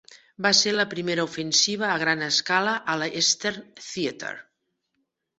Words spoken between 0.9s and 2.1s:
primera ofensiva a